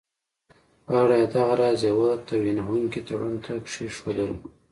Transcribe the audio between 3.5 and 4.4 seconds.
کښېښودله.